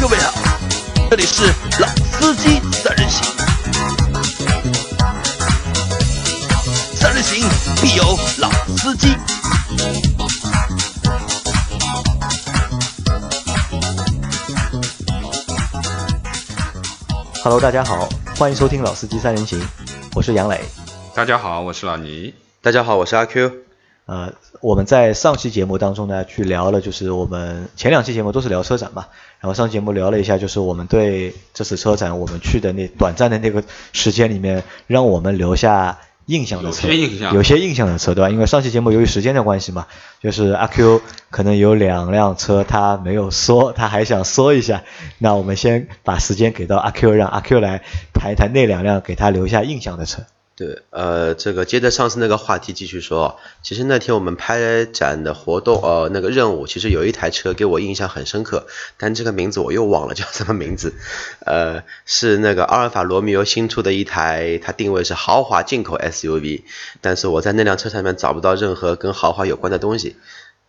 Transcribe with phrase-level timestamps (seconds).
[0.00, 0.32] 各位好，
[1.10, 1.42] 这里是
[1.80, 3.34] 老司机三人行，
[6.94, 7.48] 三人行
[7.82, 8.04] 必有
[8.38, 9.08] 老司机。
[17.42, 19.60] Hello，大家好，欢迎收听《老司机三人行》，
[20.14, 20.60] 我是杨磊。
[21.12, 22.32] 大家好，我是老倪。
[22.62, 23.50] 大家好，我是阿 Q。
[24.06, 29.06] 呃，我们在上期节目当中呢，去聊了，就是我们前两期节目都是聊车展嘛，
[29.40, 33.62] 然后上期节目聊了一下，就是我们对这次车展我们去的那短暂的那个
[33.92, 38.30] 时间里面，让我们留下印象的车，有些印象有些印象的车，对吧？
[38.30, 39.86] 因为上期节目由于时间的关系嘛，
[40.20, 41.00] 就是阿 Q
[41.30, 44.82] 可能有两辆车他没有说，他还想说一下，
[45.18, 50.24] 那我们先把时间给到阿 Q，让阿 Q 来谈一谈那两辆给他留下印象的车。
[50.58, 60.94] 对，呃，这个接着上次那个话题继续说，其实那天我们拍展的活动，呃，那个任务，其实有一台车给我印象很深刻，但这个名字我又忘了叫什么名字，
[61.46, 66.62] 呃，是那个阿尔法罗密欧新出的一台，它定位是豪华进口 SUV，
[67.00, 70.16] 但是我在那辆车上面找不到任何跟豪华有关的东西，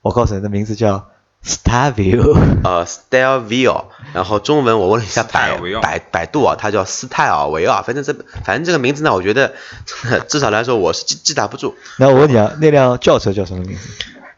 [0.03, 1.09] 我告诉你的名字叫
[1.45, 2.37] Stelvio。
[2.63, 9.53] 呃，Stelvio，然后中文我问了一下百百百度啊，它叫斯泰尔维尔，反正这反正这个名字呢，我觉得
[10.27, 11.75] 至少来说我是记记打不住。
[11.97, 13.89] 那我问你啊，那辆轿车叫什么名字？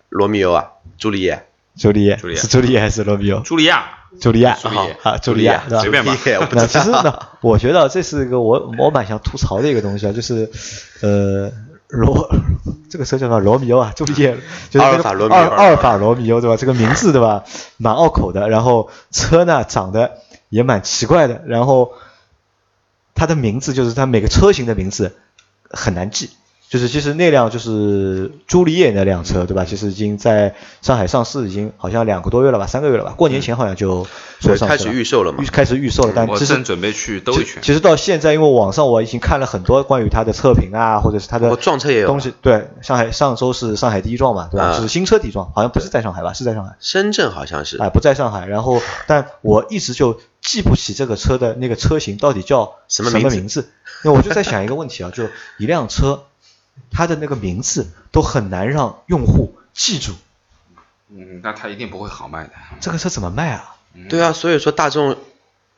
[0.10, 0.66] 罗密欧啊，
[0.98, 1.46] 朱丽叶，
[1.78, 3.40] 朱丽叶，朱丽叶是朱丽叶还是罗密欧？
[3.42, 3.86] 朱莉亚，
[4.20, 6.18] 茱莉亚，朱丽叶啊，茱莉亚，对吧随便吧
[6.52, 6.80] 那知道。
[6.80, 10.52] 其实呢，我觉得这是一个我我蛮想吐槽的一个东西啊，就是
[11.02, 11.50] 呃
[11.92, 12.30] 罗
[12.90, 14.38] 这个车叫什么罗密欧啊，中间，
[14.70, 16.58] 就是 那个阿尔法罗密欧阿尔法罗密欧对吧？
[16.58, 17.44] 这个名字对吧，
[17.78, 20.18] 蛮拗口的，然后车呢长得
[20.50, 21.94] 也蛮奇怪的，然后
[23.16, 25.16] 它的名字就是它每个车型的名字
[25.70, 26.32] 很难记。
[26.72, 29.66] 就是其实那辆就是朱丽叶那辆车，对吧？
[29.66, 33.14] 其实已经在上海上市，已经好像两个多月了吧，三个月了吧。
[33.18, 34.08] 过年前好像就
[34.40, 35.48] 说对，开上市始预售了嘛预。
[35.48, 37.62] 开始预售了，但我其实正准备去兜一圈。
[37.62, 42.34] 其实到现在，因为网上我已经看了很多关于它的测评啊，或者是它的撞车也有东西。
[42.42, 44.68] 对，上海上周是上海第一撞嘛，对吧？
[44.68, 46.32] 啊就是新车第一撞，好像不是在上海吧？
[46.32, 48.48] 是在上海，深圳好像是哎，不在上海。
[48.48, 53.70] 然后，但我一直就记不起这个车的那个车型到底叫什什么名字名字，
[54.06, 55.26] 因为我就在想一个问题啊，就
[55.58, 56.24] 一辆车，
[56.90, 60.14] 它的那个名字都很难让用户记住，
[61.10, 62.52] 嗯，那它一定不会好卖的。
[62.80, 63.76] 这个车怎么卖啊？
[64.10, 65.18] 对啊，所以说大众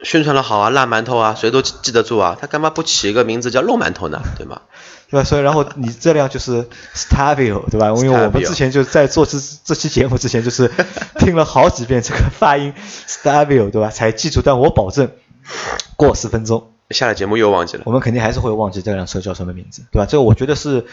[0.01, 4.21] 宣传的好啊，烂馒头啊，谁都记记得住啊，他干嘛不起一个名字叫肉馒头呢？
[4.37, 4.61] 对吗？
[5.09, 5.23] 对吧？
[5.23, 7.87] 所以然后你这辆就是 Stabio 对吧？
[7.87, 10.71] 因为我们之前就在做这这期节目之前，就是
[11.19, 12.73] 听了好几遍这个发音
[13.07, 13.89] Stabio 对吧？
[13.89, 14.41] 才记住。
[14.41, 15.11] 但我保证，
[15.95, 17.91] 过十分钟，下了节目又忘记了我。
[17.91, 20.05] 们肯定还是会忘记这辆车叫什么名字，对吧？
[20.05, 20.85] 这个我觉得是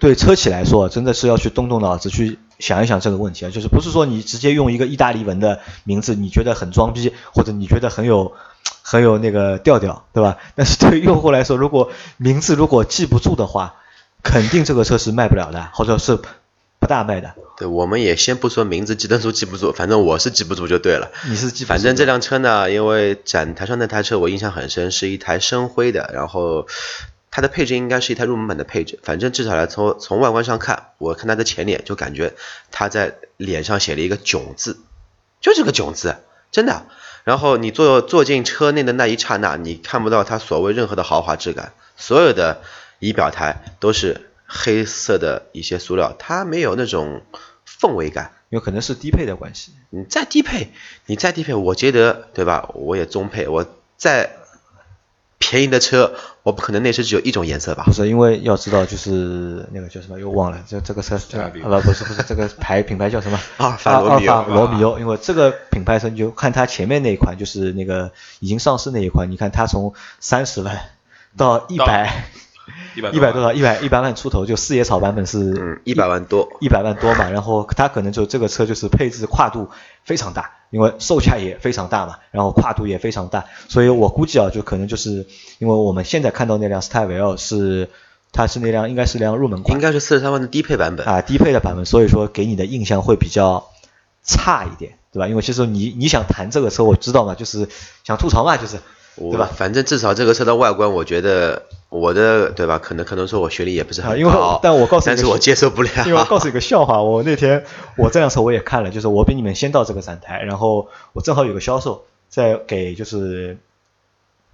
[0.00, 3.50] 对车企来说，真的是要去动动脑子去想一想这个问题啊。
[3.50, 8.32] 就是不是说你直接用一个意大利文的名字，你觉得很装逼，或者你觉得很有
[8.82, 10.38] 很有那个调调，对吧？
[10.54, 13.74] 但是对用户来说，如果名字如果记不住的话，
[14.22, 16.18] 肯定这个车是卖不了的，或者是
[16.82, 17.32] 不大卖的。
[17.56, 21.12] 对，我们也先不说名字记得住记不住，反正我是记不住就对了。
[21.28, 26.66] 你是记不住反正这辆车呢，因为展台上那台车我印象很深，是一台深灰的，然后
[27.30, 28.98] 它的配置应该是一台入门版的配置。
[29.04, 32.34] 反正至少来从从外观上看，我看它的前脸就感觉
[32.72, 34.80] 它在脸上写了一个“囧”字，
[35.40, 36.16] 就这个“囧”字，
[36.50, 36.86] 真的。
[37.22, 42.62] 然后你坐坐进车内的那一刹那，你看不到它所谓任何的豪华质感，所有的
[42.98, 47.22] 仪表台都是黑色的一些塑料，它没有那种
[47.66, 48.32] 氛围感。
[48.50, 49.72] 有可能是低配的关系。
[49.88, 50.72] 你再低配，
[51.06, 52.68] 你再低配，我觉得对吧？
[52.74, 53.64] 我也中配，我
[53.96, 54.30] 再
[55.38, 56.12] 便宜的车，
[56.42, 57.94] 我不可能内饰只有一种颜色吧不？
[57.94, 63.40] 是因为要知道，就是那个叫什么又忘了，这这个车叫啊不不是不是这个 牌品牌叫什么？
[63.56, 70.78] 阿尔法罗密欧阿尔法罗密欧，因为这个品牌车你就看它前面那一款，就是那个已经上市那一款，你看它从三十万
[71.38, 72.26] 到一百
[72.94, 76.48] 一百一百多少，一百一百万出头，就四叶草版本是嗯，一百万多。
[76.60, 79.68] 一百万多嘛，然后它可能就这个车就是配置跨度
[80.04, 85.26] 非常大，因为售价也非常大嘛，然后跨度也非常大，所以我估计啊，就可能就是
[85.58, 87.88] 因为我们现在看到那辆 Style 是
[88.32, 91.06] 它是那辆应该是辆入门款，应该是四十三万的低配版本。
[91.06, 93.68] 啊低配的版本，所以说给你的印象会比较
[94.22, 95.28] 差一点，对吧？
[95.28, 97.68] 因为其实你你想谈这个车，我知道嘛，就是
[98.04, 98.78] 想吐槽嘛，就是
[99.16, 99.50] 对吧？
[99.54, 102.78] 反正至少这个车的外观，我觉得我的对吧？
[102.78, 105.90] 可能可能说我学历也不是啊因为但我告诉你但是我接受不了。
[106.06, 107.64] 因为我告诉你个笑话，我那天
[107.98, 113.58] 我这辆车我也看了，就是我比你们先到这个展台，然后我正好有个销售在给就是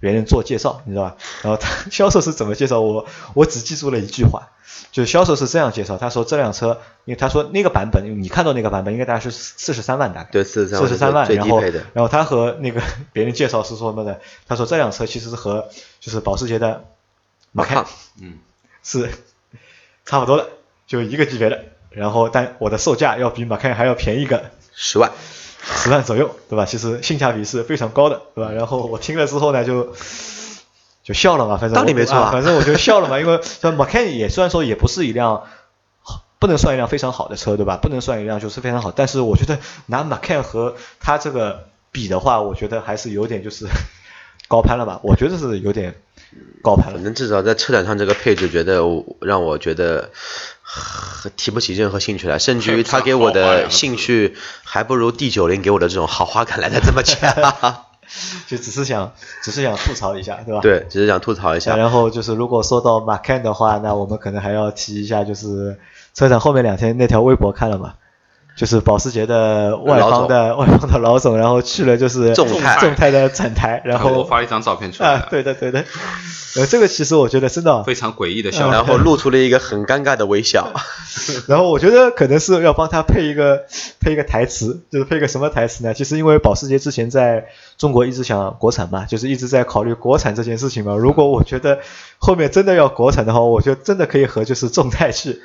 [0.01, 1.15] 别人做介绍，你知道吧？
[1.41, 3.05] 然后他销售是怎么介绍我？
[3.33, 4.49] 我只记住了一句话，
[4.91, 12.81] 就是销售是这样介绍，他说这辆车，因为他说那个版本，你看到那个版本应该大概是四十三万大概，对43万四十三万，然后然后他和那个
[13.13, 14.19] 别人介绍是说什么的？
[14.45, 15.69] 他说这辆车其实是和
[16.01, 16.83] 就是保时捷的
[17.51, 18.39] 马康看嗯，
[18.83, 19.09] 是
[20.05, 20.49] 差不多的，
[20.87, 21.65] 就一个级别的。
[21.89, 25.11] 然后但我的售价要比马看还要便宜个十万，
[25.63, 26.65] 十万左右，对吧？
[26.65, 28.51] 其实性价比是非常高的，对吧？
[28.51, 29.95] 然后我听了之后呢，就
[31.03, 35.47] 就笑了嘛，反正我道理没错啊啊，反正我就笑了嘛，因为像 Macan 也虽然说也不是一辆
[36.01, 37.77] 好不能算一辆非常好的车，对吧？
[37.77, 39.57] 不能算一辆就是非常好，但是我觉得
[39.87, 43.65] 拿 Macan 和它这个比的话，我觉得还是有点就是
[44.47, 44.99] 高攀了吧？
[45.01, 45.99] 我觉得是有点
[46.61, 47.03] 高攀了反。
[47.03, 48.81] 正至少在车展上这个配置，觉得
[49.21, 50.09] 让我觉得
[51.35, 57.85] 提不起任何兴趣来，甚至于他给我的兴趣 还不如 D 九零给我的这种豪华感来的这么强。
[58.47, 60.61] 就只是想只是想吐槽一下，对吧？
[60.61, 61.75] 对，只是想吐槽一下。
[61.75, 65.77] 然后就是如果说到 Macan 的话，那我们可能还要提一下，就是
[66.15, 67.93] 车展后面两天那条微博看了嘛，
[68.55, 75.85] 就是保时捷的外方的外方的老总，然后去了就是众泰众泰的展台，然后发了一张照片出来啊，对的对的，
[76.55, 78.85] 呃，这个其实我觉得真的，非常诡异的笑然。
[78.85, 80.73] 后露出了一个很尴尬的微笑。
[81.47, 83.65] 然后我觉得可能是要帮他配一个
[83.99, 85.93] 配一个台词，就是配个什么台词呢？
[85.93, 87.45] 其实因为保时捷之前在
[87.77, 90.95] 中国一直想国产嘛，就是一直在考虑国产这件事情嘛。
[90.95, 91.79] 如果我觉得
[92.17, 95.39] 后面真的要国产的话，我觉得真的可以和就是众泰去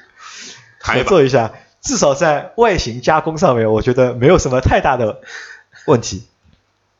[0.78, 1.52] 合作一下，
[1.84, 5.20] 至少在外形加工上面，我觉得没有什么太大的
[5.86, 6.24] 问题，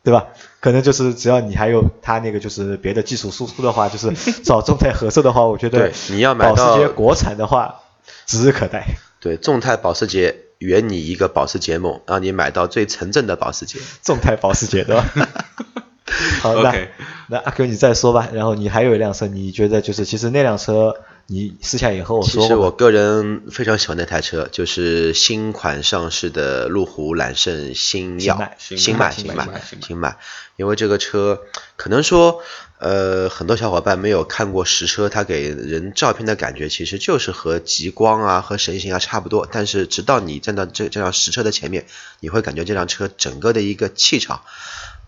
[0.03, 0.27] 对吧？
[0.61, 4.13] 可能就是只要你还有他那个就是别的技术输出的话，就是
[4.45, 7.81] 找众泰合作的话，我觉得你要买保时到捷国产的话
[8.27, 8.87] 指日可待。
[9.21, 13.79] 对，众泰保时捷圆你一个保时捷梦，让你买到最纯正的保时捷。
[14.03, 15.05] 众泰保时捷对吧？
[16.41, 16.91] 好，那 OK
[17.29, 18.29] 那阿 Q 你再说吧。
[18.33, 20.95] 然后你还有一辆车，你觉得就是其实那辆车
[21.27, 30.17] 你私下也和我说过嘛，实我个人非常喜欢那台车，就是新款上市的路虎揽胜星耀新买新买新迈新迈，
[30.57, 31.41] 因为这个车
[31.77, 32.43] 可能说，
[32.79, 41.87] 呃，很多小伙伴没有看过实车，它给人照片的感觉其实就是和极光啊和神行啊差不多，但是直到你站到这这辆实车的前面，
[42.21, 44.43] 你会感觉这辆车整个的一个气场。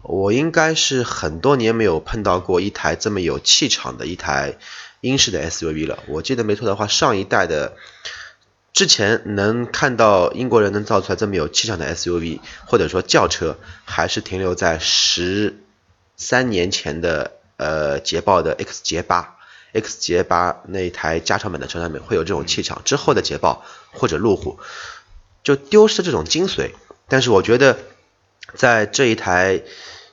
[0.03, 4.57] 我应该是很多年没有碰到过一台这么有气场的一台
[5.01, 6.03] 英式的 SUV 了。
[6.07, 7.77] 我记得没错的话，上一代的
[8.73, 15.57] 之前能看到英国人能造出来这么有气场的 SUV，或者说轿车，还是停留在十
[16.17, 19.37] 三年前的呃捷豹的 X 捷八。
[19.73, 23.63] X 捷八那一台加长版的车上面会有这种气场，之后的捷豹
[23.93, 24.59] 或者路虎
[25.43, 26.71] 就丢失这种精髓。
[27.09, 27.79] 但是我觉得
[28.55, 29.63] 在这一台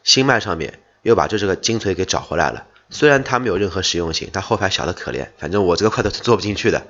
[0.04, 2.68] 新迈上面又把这这个精髓给找回来了。
[2.90, 6.84] 虽然它没有任何实用性，它后排小的可怜，反正我这个块头是坐不进去的。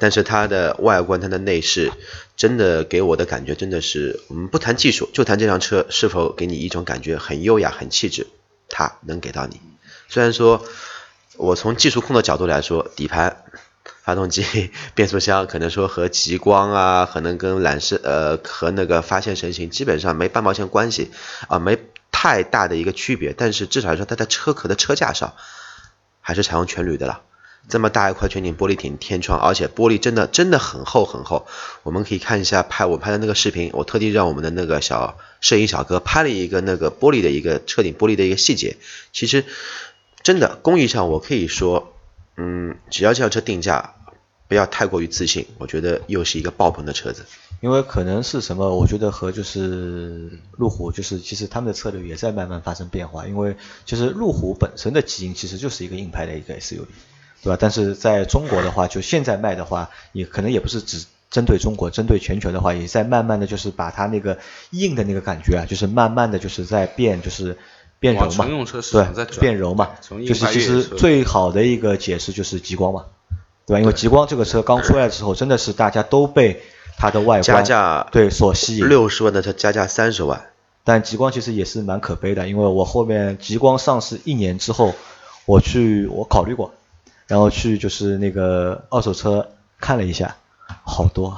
[0.00, 1.90] 但是它的外观、它的内饰，
[2.36, 8.28] 真的给我的感觉真的是，我们不谈技术，就谈这辆车是否给你一种感觉很优雅、很气质，
[8.68, 9.60] 它能给到你。
[10.08, 10.64] 虽然说，
[11.36, 13.44] 我从技术控的角度来说，底盘、
[14.04, 21.10] 发动机、 变速箱可能说和极光啊，可能跟揽胜呃和那个发现神行基本上没半毛钱关系
[21.48, 21.76] 啊、没
[22.10, 25.34] 太大的一个区别，但是至少来说它在车壳的车架上
[26.20, 27.22] 还是采用全铝的了。
[27.68, 31.46] 这么大一块全景玻璃顶天窗，而且玻璃真的真的很厚很厚。
[31.82, 38.78] 我们可以看一下拍我拍的那个视频，我特地让我们的那个小摄影小哥拍了一个那个玻璃的一个车顶玻璃的一个细节。
[39.12, 39.44] 其实
[40.22, 41.92] 真的工艺上我可以说，
[42.38, 43.96] 嗯，只要这辆车定价
[44.48, 47.24] 不要太过于自信，我觉得又是一个爆棚的车子。
[47.60, 53.26] 因为可能是什么，我觉得和就是路虎，就是其实他们的策略也在慢慢发生变化。
[53.26, 56.86] 因为其实路虎本身的基因其实就是一个硬派的一个 SUV，
[57.42, 57.58] 对吧？
[57.60, 64.38] 但是在中国的话，就现在卖的话，也可能也不是只针对中国，针对全球的话，也在慢慢的就是把它那个
[64.70, 67.58] 硬的那个感觉啊，就是慢慢的就是在变，就是
[67.98, 68.44] 变柔嘛
[68.92, 69.04] 对，
[69.40, 69.90] 变柔嘛。
[70.28, 73.06] 就是其实最好的一个解释就是极光嘛，
[73.68, 73.80] 对吧？
[73.80, 76.62] 因为极光这个车刚出来的时候，真的是大家都被
[76.96, 78.88] 它的外观加价对所吸引。
[78.88, 80.46] 六十万的车加价三十万，
[80.82, 84.94] 但极光其实也是蛮可悲的，因为我后面极光上市一年之后，
[85.44, 86.72] 我去我考虑过，
[87.26, 90.36] 然后去就是那个二手车看了一下，
[90.82, 91.36] 好多，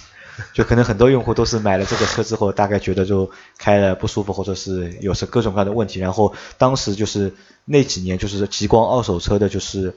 [0.52, 7.34] 就可能很多用户都是买了这个车之后，大概觉得就开了不舒服，或者是有是各种各样的问题，然后当时就是
[7.64, 9.96] 那几年就是极光二手车的就是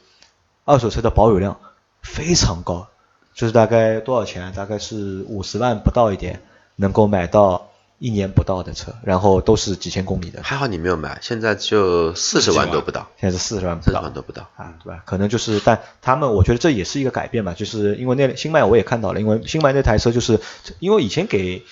[0.65, 1.57] 二手车的保有量
[2.03, 2.87] 非常高，
[3.33, 4.53] 就是大概多少钱啊？
[4.55, 6.41] 大概是五十万不到一点，
[6.75, 14.47] 能够买到一年不到的车，然后都是几千公里的，还好你没有买，现在就四十万都不到，现在是四十万不四十到万都不到。
[14.57, 15.01] 啊，对吧？
[15.05, 20.39] 可能就是，但他们我觉得这也是一个改变吧，就是因为那新迈我也看到了，因为新迈那台车就是
[20.79, 21.63] 因为以前给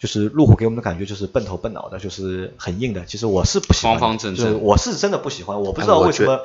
[0.00, 3.04] 就是路虎给我们的感觉就是笨头笨脑的，就是很硬的。
[3.04, 6.40] 其实我是不喜欢，方方正正就是我是真的不喜欢，我不知道为什么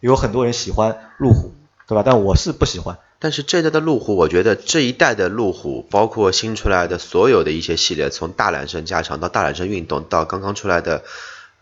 [0.00, 1.52] 有很多人喜欢路虎，
[1.86, 2.02] 对吧？
[2.04, 2.98] 但我是不喜欢。
[3.18, 11.02] 但是这一代的路虎，我觉得这一代的路虎，包括新出来的所有的一些系列，从大揽胜加长到大揽胜运动，到刚刚出来的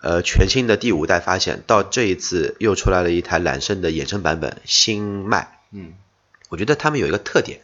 [0.01, 5.93] 呃全新的第五代发现，到这一次又出来了一台揽胜的衍生版本新迈，嗯，
[6.49, 7.61] 我觉得他们有一个特点，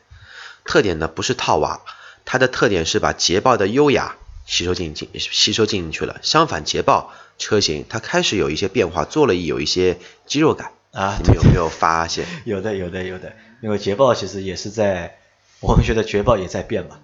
[0.64, 1.81] 特点呢不是套娃，
[2.25, 6.21] 它的特点是把捷豹的优雅吸收进进吸收进去了。
[6.23, 12.26] 相反，捷豹车型它开始有一些变化，做了有一些肌肉感啊你有没有发现？
[12.44, 13.32] 有的，有的，有的。
[13.61, 15.18] 因为捷豹其实也是在，
[15.61, 16.99] 我们觉得捷豹也在变嘛，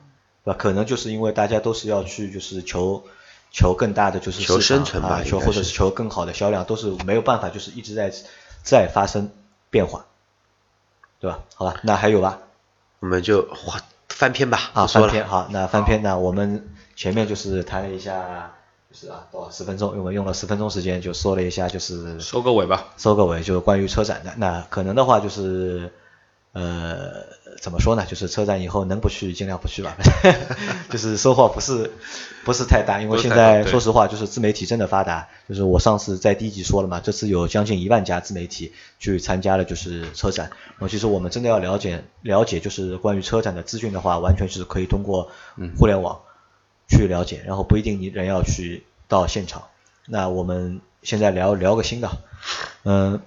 [0.45, 0.59] 对吧？
[0.59, 3.05] 可能就是因为大家都是要去就是求
[3.53, 8.13] 求更大的就是求生存吧啊，求或者是求更好的销量，都是没有办法就是一直在
[8.63, 9.31] 在发生
[9.71, 10.07] 变化，
[11.21, 11.41] 对吧？
[11.55, 12.41] 好吧，那还有吧？
[13.01, 14.87] 我们就哇翻篇吧，啊。
[14.87, 16.67] 翻篇好，那翻篇那，我们
[16.97, 18.56] 前面就是谈了一下，
[18.97, 22.95] 就是啊多少十分钟，因为我们用了十分钟时间就说了一下就是收个尾吧。
[22.97, 24.33] 收个尾，就是关于车展的。
[24.39, 25.93] 那可能的话就是，
[26.53, 27.27] 呃，
[27.61, 28.07] 怎么说呢？
[28.07, 29.95] 就是车展以后能不去尽量不去吧，
[30.89, 31.91] 就是收获不是
[32.47, 35.29] 不是太大，因为现在说实话，就是自媒体真的发达。
[35.47, 40.51] 就是我上次在第一集说了嘛，这次有将近一万家自媒体去参加了就是车展。
[40.89, 45.31] 其实我们真的要了解了解就是关于车展的资讯的话，完全是可以通过
[45.79, 46.21] 互联网
[46.89, 49.65] 去了解，然后不一定你人要去到现场。
[50.07, 52.11] 那我们现在聊聊个新的，
[52.85, 53.21] 嗯、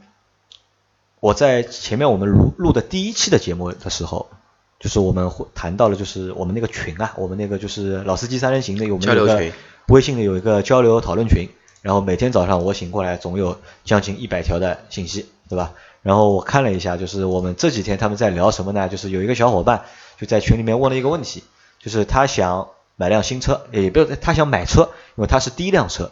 [1.19, 4.29] 我在前面我们录录的第一期的节目的时候，
[4.79, 9.53] 就是我们会谈到了，就是我们那个群啊，我们那个就是老司机三人行的，我们有个交流群
[9.87, 11.49] 微信的有一个交流讨论群，
[11.81, 15.73] 然后每天早上我醒过来总有将近一百条的信息，对吧？
[16.01, 18.87] 然后我看了一下，就是我们这几天他们在聊什么呢？
[18.87, 19.83] 就是有一个小伙伴
[20.17, 21.43] 就在群里面问了一个问题，
[21.79, 26.11] 就是他想买辆新车，也不是他想买车，因为他是第一辆车，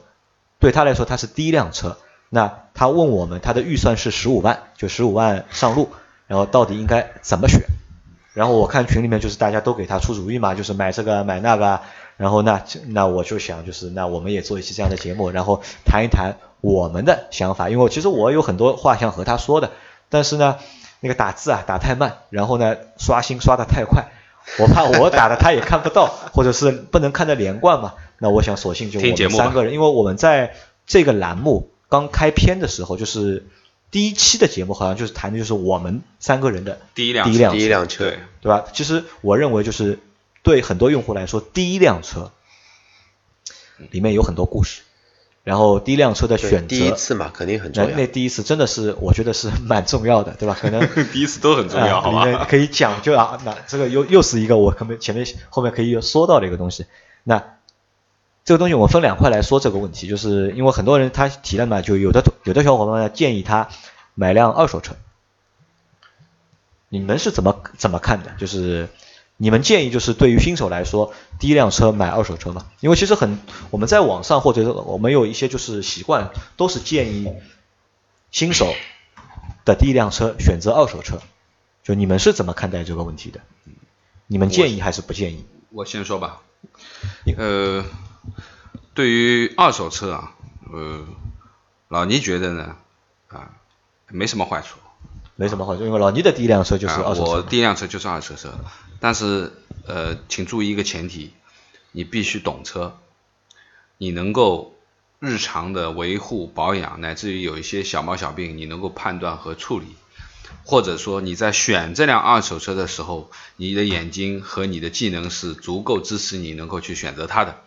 [0.58, 1.98] 对他来说他是第一辆车。
[2.30, 5.90] 那他问我们，他的预算是十五万，就十五万上路，
[6.28, 7.62] 然后到底应该怎么选？
[8.34, 11.82] 然后我看群里面就是大家都给他出主意嘛，就是买这个买那个，
[12.16, 19.72] 然后那那我就想就是那我们也做一期这样的节目，然后谈一谈我们的想法，因为其实我有很多话想和他说的，
[20.08, 20.56] 但是呢
[21.02, 24.06] 那个打字啊打太慢，然后呢刷新刷的太快，
[24.60, 33.46] 我怕我打的他也看不到， 或者是不能看得连贯嘛，那我想索性就我们三个人，因为我们在这个栏目刚开篇的时候，就是
[33.92, 38.06] 第一期的节目，好像就是谈的就是我们三个人的第一辆第一辆第一辆车。
[38.06, 38.66] 对，对吧？
[38.74, 40.00] 其实我认为就是
[40.44, 42.32] 对很多用户来说，第一辆车
[43.92, 44.82] 里面有很多故事，
[45.48, 47.96] 然后第一辆车的选择，第一次嘛，肯定很重要。
[47.96, 50.58] 那第一次真的是我觉得是蛮重要的，对吧？
[50.60, 52.44] 可能 第一次都很重要，啊好吧？
[52.50, 56.86] 可以讲究啊，那这个又又是一个我可能前面后面可以说到的一个东西。
[57.24, 57.42] 那
[58.44, 63.70] 这个东西我们分两块来说这个问题，就是因为很多人他提了嘛，就有的有的小伙伴呢建议他
[64.16, 64.98] 买辆二手车，
[66.90, 68.32] 你们是怎么怎么看的？
[68.38, 68.90] 就是
[69.38, 72.66] 你们建议就是对于新手来说，第一辆车买二手车吗？
[72.80, 73.40] 因为其实很
[73.70, 77.32] 我们在网上或者我们有一些就是习惯，都是建议
[78.32, 78.74] 新手
[79.64, 81.22] 的第一辆车选择二手车。
[81.84, 83.40] 就你们是怎么看待这个问题的？
[84.26, 85.46] 你们建议还是不建议？
[85.70, 86.42] 我先说吧，
[87.38, 87.86] 呃，
[88.94, 90.34] 对于二手车啊，
[90.74, 91.06] 呃，
[91.88, 92.76] 老倪觉得呢，
[93.28, 93.52] 啊，
[94.10, 94.80] 没什么坏处。
[95.36, 97.38] 没什么坏处，因为老倪的第一辆车就是啊二手车嘛。
[97.38, 98.50] 我第一辆车就是二手车，
[99.00, 99.52] 但是
[99.86, 101.32] 呃，请注意一个前提，
[101.92, 102.98] 你必须懂车，
[103.98, 104.76] 你能够
[105.20, 109.86] 日常的维护保养，乃至于有一些小毛小病，你能够判断和处理，
[110.66, 117.62] 或者说你在选这辆二手车的时候，你的眼睛和你的技能是足够支持你能够去选择它的，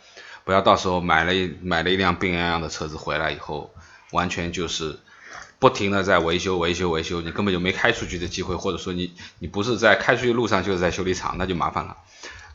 [0.44, 1.32] 不要到时候买了
[1.62, 3.72] 买了一辆病殃殃的车子回来以后，
[4.10, 4.98] 完全就是
[5.60, 11.98] 不停的在维修维修维修，你根本就没开出去的机会，或者说你你不是在开出去路上就是在修理厂，那就麻烦了。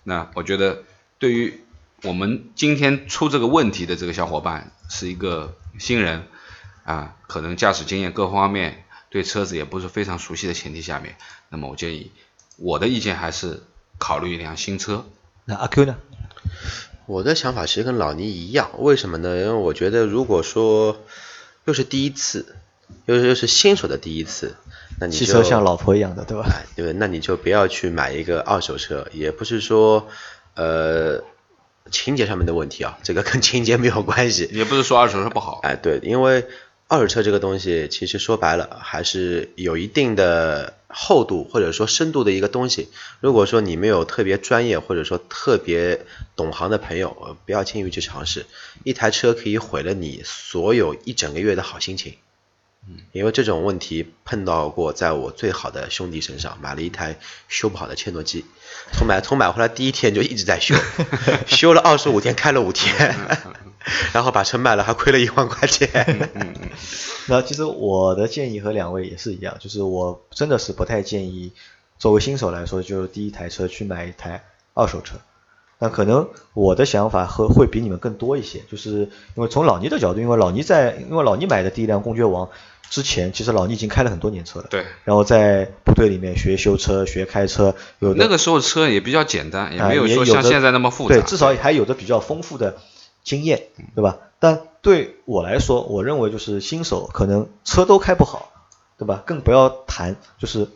[0.04, 0.84] 那我觉得
[1.20, 1.62] 对于
[2.04, 6.28] 我们今天出这个问题的这个小伙伴是一个新人
[6.84, 11.16] 啊，可能驾驶经验各方面对车子也不是非常熟悉的前提下面，
[11.50, 12.12] 那么我建议
[12.58, 13.64] 我的意见还是
[14.00, 15.06] 考虑一辆新车。
[15.46, 15.96] 那阿 Q 呢？
[17.06, 19.38] 我的想法其实跟老倪一样，为什么呢？
[19.38, 21.06] 因为我觉得如果说
[21.66, 22.56] 又是第一次，
[23.06, 24.56] 又是又是新手的第一次，
[25.00, 26.46] 那你就汽车像老婆一样的，对吧？
[26.50, 30.08] 哎，对，那你就不要去买一个二手车，也不是说，
[30.56, 31.24] 呃，
[31.92, 34.50] 情节上面的问题啊，这个跟情节没有关系。
[34.52, 36.46] 也不是说二手车不好，哎，对，因为
[36.88, 42.90] 二手车这个东西，其实说白了还是有一定的厚度或者说深度的一个东西。
[43.20, 48.46] 如果说你没有特别专业或者说特别懂行的朋友，呃不要轻易去尝试。
[48.84, 52.14] 一台车可以毁了你所有一整个月的好心情。
[53.12, 58.46] 因为这种问题碰到过，在我最好的兄弟身上，买了一台修不好的切诺基，
[58.94, 60.76] 从买从买回来第一天就一直在修，
[61.48, 63.16] 修了二十五天，开了五天，
[64.14, 66.30] 然后把车卖了，还亏了一万块钱。
[67.28, 71.54] 那其实我的建议和两位也是一样，就是我真的是不太建议
[71.98, 75.16] 作为新手来说，就是第一台车去买一台二手车。
[75.78, 82.50] 那可能我的想法和会比你们更多一些，就是因为从老倪的角度，因为老倪在，因为老倪买的第一辆公爵王
[82.90, 84.68] 之前，其实老倪已经开了很多年车了。
[84.70, 84.86] 对。
[85.04, 91.16] 然后在部队里面学修车、学开车，有那个时候车也比较简单，也没有说像现在那么复杂。
[91.16, 92.78] 对，至少还有着比较丰富的
[93.24, 93.64] 经验，
[93.96, 94.18] 对吧？
[94.40, 98.52] 但对我来说，我认为就是新手可能车都开不好，
[98.98, 99.24] 对吧？
[99.26, 100.70] 更不要谈就是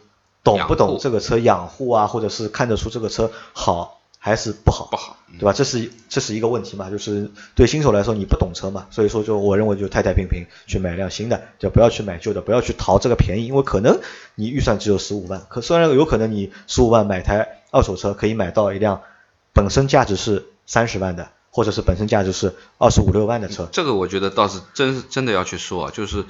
[0.44, 5.54] 懂不懂这个车养护啊，或者是看得出这个车好还是不好，不好，对吧？
[5.54, 14.02] 这是这是一个问题嘛，就是对新手来说你不懂车嘛，所以说就我认为就太太平平去买辆新的，就不要去买旧的，不要去淘这个便宜，因为可能
[14.36, 19.02] 你预算只有十五万，可虽然有可能你十五万买台二手车可以买到一辆
[19.54, 26.26] 本身价值是三十万的，或者是本身价值是二十五六万的车，这个我觉得倒是真真的要去说啊，就是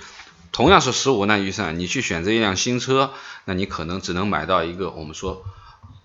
[0.51, 3.09] 同样是十五万预算，你去选择一辆新车，
[3.45, 5.43] 那你可能只能买到一个我们说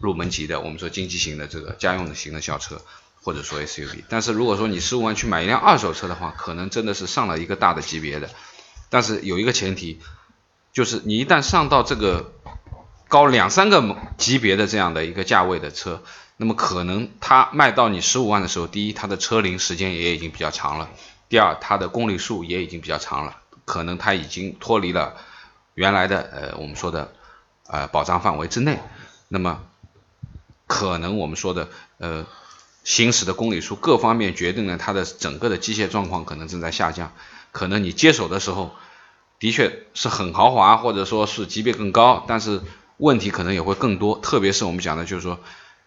[0.04, 2.82] 入门级的，我们说经济型的这个家用的型的小车，
[3.22, 4.04] 或者说 SUV。
[4.10, 8.28] 但是如果说你十五万去买一辆二手车的话，可能真的是上了一个大的级别的。
[8.90, 9.98] 但是有一个前提，
[10.74, 12.34] 就是你一旦上到这个
[13.08, 16.02] 高两三个级别的这样的一个价位的车，
[16.36, 20.88] 那么可能它卖到你十五万的时候，第一，它的车龄时间也已经比较长了；
[21.30, 25.16] 第二，它的公里数也已经比较长了，可能它已经脱离了
[25.74, 27.12] 原来的呃我们说的
[27.66, 28.78] 呃保障范围之内。
[29.28, 29.62] 那么
[30.66, 31.68] 可能我们说的
[31.98, 32.26] 呃
[32.84, 37.12] 行驶的公里数各方面决定了它的整个的机械状况可能正在下降，
[37.52, 38.74] 可能你接手的时候
[39.38, 42.60] 的确是很豪华，或者说是级别更高，但是
[42.96, 45.38] 问题可能也会更多，特别是我们讲的就是说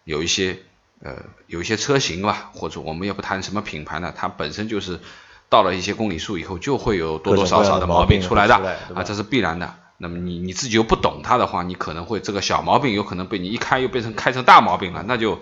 [0.04, 0.60] 有一些
[1.02, 5.00] 呃有一些车型吧，或者我们也不谈什么品牌呢，它本身就是
[5.48, 8.54] 到了一些公里数以后就会有多多少少的毛病出来的
[8.94, 9.74] 啊，这是必然的。
[9.98, 15.40] 那么你你自己又不懂它的话，你可能会这个小毛病有可能被你一开又变成开成大毛病了，那就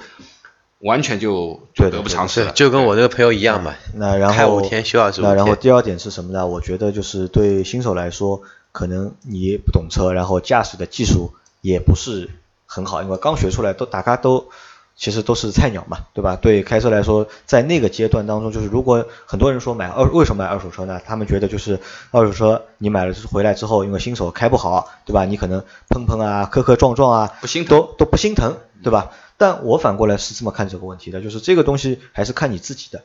[0.79, 2.53] 完全就就对的得不偿失了。
[2.53, 5.55] 就跟我那个朋友一样嘛，那然后开五天休二十五那然后。
[5.57, 6.47] 第二点是什么呢？
[6.47, 8.42] 我觉得就是对新手来说，
[8.73, 12.31] 可能你不懂车，然后驾驶的技术也不是
[12.66, 14.49] 很好，因为刚学出来都大家都
[14.96, 16.37] 其实都是菜鸟嘛，对吧？
[16.37, 21.00] 对开车来说，在那个阶段当中，就是如果很多人说买二为什么买二手车呢？
[21.04, 21.78] 他们觉得就是
[22.11, 25.26] 二手车你买了回来之后，因为新手开不好，对吧？
[25.26, 29.11] 你可能碰碰啊、磕磕撞撞啊，不心疼都都不心疼，对吧？
[29.37, 33.02] 但我反过来是这么看这个问题的，就是这个东西还是看你自己的，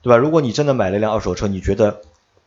[0.00, 0.16] 对吧？
[0.16, 2.00] 如果你真的买了一辆二手车，你觉得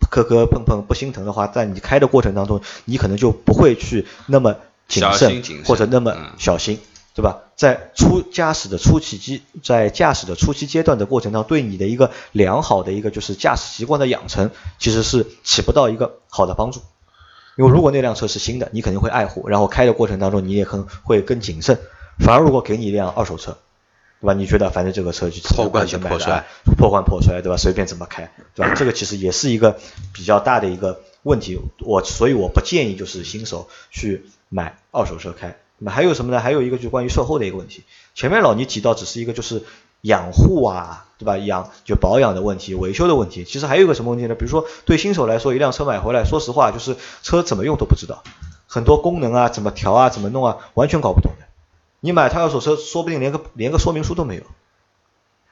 [0.09, 4.55] 磕磕碰碰不心疼的话，在你开的过程当中，你可能就不会去那么
[4.87, 6.79] 谨慎或者那么嗯小心，
[7.15, 7.39] 对吧？
[7.55, 16.81] 在初驾驶的初期阶，在驾驶的初期阶段的过程当中，对你的一个良好的一个就是驾驶习惯的养成，其实是起不到一个好的帮助。
[17.57, 21.77] 因为如果那辆车是新的，你肯定会爱护，然后开的过程当中你也很会更谨慎。
[22.19, 23.57] 反而如果给你一辆二手车，
[24.21, 24.33] 对吧？
[24.33, 26.45] 你觉得反正这个车就破罐子破摔啊，
[26.77, 27.57] 破罐破摔，对吧？
[27.57, 28.73] 随便怎么开，对吧？
[28.75, 29.77] 这个其实也是一个
[30.13, 31.59] 比较大的一个问题。
[31.79, 35.57] 我所以我不建议就是新手去买二手车开。
[35.79, 36.39] 那么还有什么呢？
[36.39, 37.83] 还有一个就是关于售后的一个问题。
[38.13, 39.63] 前面老倪提到只是一个就是
[40.01, 41.37] 养护啊，对吧？
[41.37, 43.43] 养就保养的问题、维修的问题。
[43.43, 44.35] 其实还有一个什么问题呢？
[44.35, 48.23] 比如说对新手来说，一辆车买回来，说实话就是车怎么用都不知道，
[48.67, 51.45] 很多功能啊、怎么调啊、怎么弄啊，完全搞不懂的。
[52.01, 54.43] 你买台二手车，说不定连个连个说明书都没有，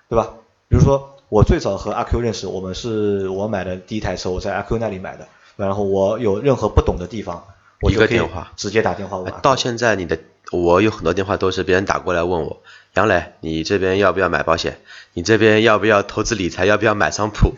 [0.09, 0.33] 对吧？
[0.69, 7.45] 比如说我最早和阿 Q 认识，我们是我买的第一台车，我在阿 Q 那里买的，然后我有任何不懂的地方，
[7.81, 9.33] 我一就可以个电话直接打电话问。
[9.41, 10.17] 到现在你的
[10.51, 12.61] 我有很多电话都是别人打过来问我，
[12.93, 14.79] 杨磊，你这边要不要买保险？
[15.13, 16.65] 你这边要不要投资理财？
[16.65, 17.53] 要不要买商铺？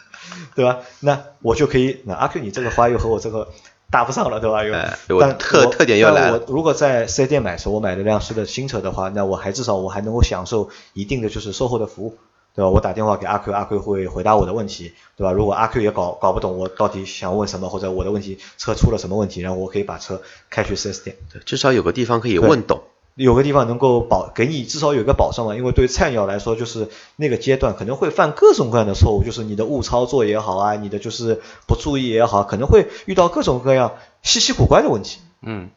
[0.54, 0.80] 对吧？
[1.00, 3.48] 那我就可以，那阿 Q 你这个话又和我这个
[3.90, 4.64] 搭不上了，对吧？
[4.64, 12.18] 又，哎我但我特特点又来了我如果在四 S 店买车，我买了辆是的新车的话，那我还至少我还能够享受一定的就是售后的服务，
[12.54, 12.70] 对吧？
[12.70, 15.32] 我打电话给阿 Q，阿 Q 会回答我的问题，对吧？
[15.32, 21.16] 如果阿 Q 也搞搞不懂我到底想问什么，或者我的问题车出了什么问题，然后我可以把车开去四 S 店。
[21.32, 22.82] 对至少有个地方可以问懂。
[23.14, 35.68] 有个地方能够保给你至少有个保障嘛，因为对菜鸟来说，就是那个阶段可能会犯各种各样的错误，就是你的误操作也好啊，你的就是不注意也好，可能会遇到各种各样稀奇古怪的问题，嗯，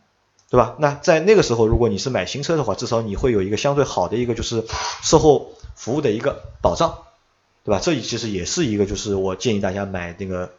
[0.50, 0.76] 对吧？
[0.80, 4.64] 那在那个时候，如果你是买新车的话，至少你会有一个相对好的一个就是
[5.04, 7.04] 售后服务的一个保障，
[7.64, 7.80] 对吧？
[7.80, 10.52] 这其实也是一个就是我建议大家买那个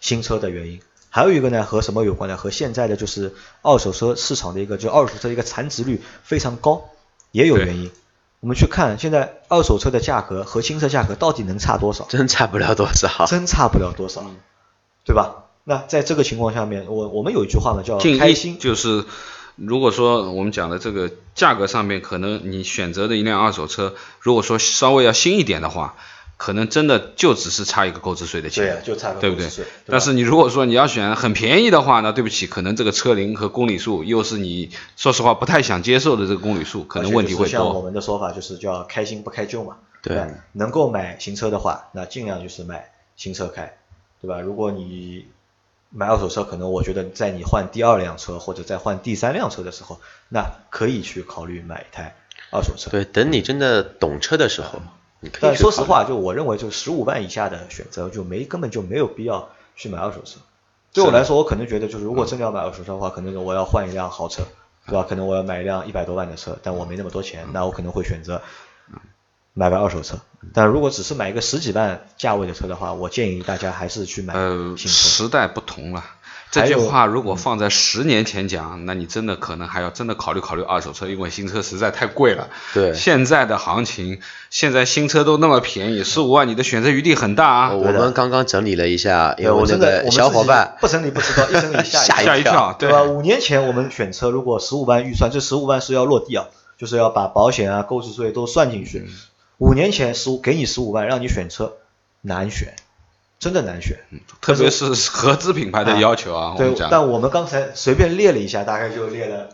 [0.00, 0.80] 新车的原因。
[1.10, 2.36] 还有一个呢，和什么有关呢？
[2.36, 6.90] 和现在的就是二手车市场的一个，就二手车一个残值率非常高，
[7.30, 7.90] 也有原因。
[8.40, 12.04] 我们去看现在二手车的价格和新车价格到底能差多少？
[12.08, 14.22] 真差不了多少，真差不了多少，
[15.04, 15.44] 对吧？
[15.62, 18.58] 那在这个情况下面，我我们有一句话嘛，叫开心。
[18.58, 19.06] 就是
[19.56, 25.94] 如果说我们讲的这个价格上面，可能你选择的一辆二手车，如果说稍微要新一点的话。
[26.36, 29.48] 可能真的就只是差一个购置税的钱，对，就差个对不对？
[29.86, 37.48] 但是你如果说你要选很便宜的话，那对不起，可能这个车龄和公里数又是你说实话不太想接受的这个公里数，可能问题会多。
[37.48, 43.76] 像我们的说法就是叫开新不开旧嘛，对，能够买新车的话，那尽量就是买新车开，
[44.20, 44.40] 对吧？
[44.40, 45.26] 如果你
[45.96, 52.16] 买二手车，可能我觉得在你换第二辆车或者在换第三辆车的时候，那可以去考虑买一台
[52.50, 52.90] 二手车。
[52.90, 54.82] 对，等你真的懂车的时候。
[55.40, 60.40] 但说实话，就我认为，就十五万以下的选择就没根本就没有必要去买二手车。
[60.92, 64.42] 对我来说，我可能觉得，就是如果真的要买二手车的话，可能我要换一辆豪车，
[64.86, 65.06] 对吧？
[65.08, 68.42] 可能我要买一辆一百多万的车，但我没那么多钱，那我可能会选择
[69.54, 70.18] 买个二手车。
[70.52, 74.88] 但如果只是买一个十几万价位的车的话，我建议大家还是去买新车。
[74.88, 76.04] 时代不同了。
[76.50, 82.48] 这句话如果放在十年前讲，那你真的可能还要真的考虑考虑二手车，因为新车实在太贵了。
[82.72, 87.74] 对，现在的行情，现在新车都那么便宜，十五万你的选择余地很大啊。
[87.74, 93.02] 我们刚刚整理了一下，有那个小伙伴不整理不知道，一整理吓 吓一跳，对吧？
[93.02, 96.44] 五年前我们选车，如果十五万预算，这十五万是要落地啊，
[96.78, 99.08] 就是要把保险啊、购置税都算进去。
[99.64, 101.78] 五年前十五给你十五万让你选车，
[102.20, 102.74] 难选。
[103.40, 103.98] 真的难选，
[104.40, 106.54] 特别是合资品牌的要求啊。
[106.56, 109.50] 对，但我们刚才随便列了一下，大概就列了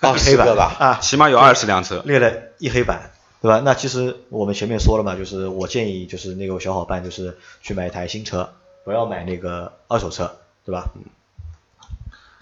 [0.00, 3.10] 二十个吧，啊，起码有二十辆车，列了一黑板，
[3.42, 3.60] 对吧？
[3.62, 10.90] 那其实我们前面说了嘛，就是我建议就是那个小伙伴就是去买一台新车，不要买那个二手车，对吧？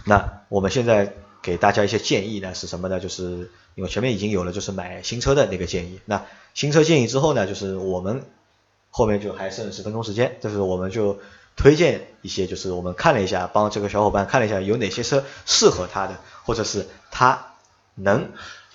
[0.04, 3.00] 那我们现在给大家一些建议呢是什么呢？
[3.00, 8.22] 就是因为前面已经有了就是买新车的那个建议，那新车建议之后呢，就是我们。
[8.94, 11.18] 后面就还剩十分钟时间，就是我们就
[11.56, 17.54] 推荐一些，就是我们看了一下，帮这个小伙伴看了一下有哪些车适合他的，或者是他
[17.94, 18.28] 能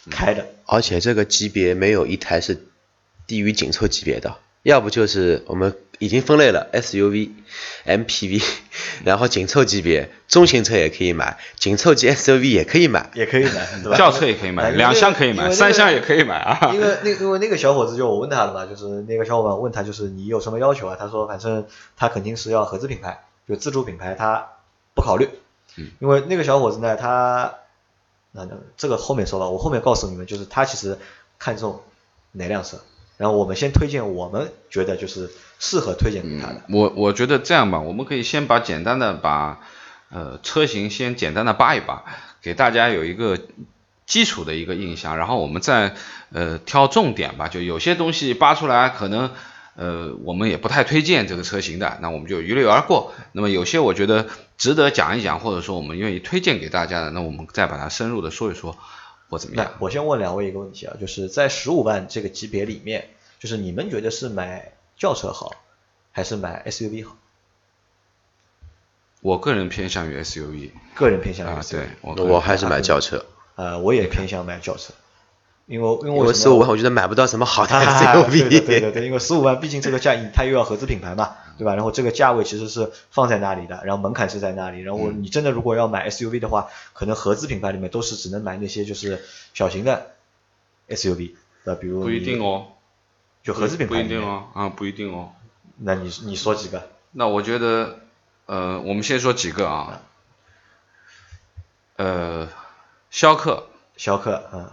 [0.09, 0.47] 开的。
[0.65, 2.65] 而且这个级别没有一台是
[3.27, 5.77] 低于紧凑级别的，要不就是我们。
[5.99, 7.31] 已经分类了 SUV、
[7.85, 8.43] MPV，
[9.03, 13.97] 然后紧凑级别中型车也可以买，紧凑级 SUV 也可以买，也可以买， 对吧？
[13.97, 16.71] 轿车也可以买，两厢可以买，三厢也可以买啊。
[16.75, 20.95] 因为那因为那个小伙子就我问他了嘛，就是那个小伙伴问他就是你有什么要求啊？
[20.99, 24.47] 他说反正他肯定是要合资品牌，就自主品牌他
[24.93, 25.29] 不考虑。
[25.77, 25.91] 嗯。
[25.99, 27.55] 因为那个小伙子呢，他
[28.33, 30.97] 那这个后面说吧，我后面告诉你们，就是他其实
[31.39, 31.81] 看中
[32.33, 32.77] 哪辆车。
[33.17, 36.61] 然后我们先推荐我们觉得就是适合推荐给他的。
[36.69, 39.59] 我我觉得这样吧，我们可以先把简单的把
[40.09, 42.03] 呃车型先简单的扒一扒，
[42.41, 43.39] 给大家有一个
[44.05, 45.95] 基础的一个印象，然后我们再
[46.31, 47.47] 呃挑重点吧。
[47.47, 49.31] 就有些东西扒出来，可能
[49.75, 53.13] 呃我们也不太推荐这个车型的，那我们就一掠而过。
[53.31, 54.27] 那么有些我觉得
[54.59, 58.77] 值得讲一讲，或者说我们愿意推荐给大家的，那我们再把它深入的说一说。
[59.29, 59.71] 或怎么样？
[59.79, 63.09] 我先问两位一个问题啊，就是在十五万这个级别里面，
[63.39, 65.53] 就是你们觉得是买轿车好，
[66.11, 67.17] 还是买 SUV 好？
[69.21, 70.71] 我个人偏向于 SUV。
[70.95, 71.71] 个人偏向于 SUV。
[71.71, 73.25] 对，我我还是买轿车。
[73.55, 74.93] 呃，我也偏向买轿车。
[75.67, 78.49] 因为因为十五万我觉得买不到什么好的 SUV。
[78.49, 81.35] 对对对，因为十五万毕竟这个价，它又要合资品牌嘛。
[81.57, 81.73] 对吧？
[81.73, 84.79] 然后这个价位其实是放在那里的，然后门槛是在那里。
[84.81, 89.23] 然后你真的如果要买 SUV 的话，可能合资品牌里面都是只能买那些就是
[89.55, 90.11] 小型的
[90.87, 92.67] SUV，呃，比如不一定哦，
[93.41, 95.31] 就合资品牌不一定哦，啊，不一定哦。
[95.77, 96.87] 那你你说几个？
[97.11, 98.01] 那我觉得，
[98.45, 100.01] 呃，我们先说几个啊，
[101.95, 102.49] 呃，
[103.09, 103.65] 逍客，
[103.97, 104.69] 逍客，嗯。